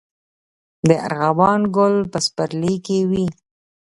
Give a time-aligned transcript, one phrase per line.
[0.87, 3.25] د ارغوان ګل په پسرلي کې وي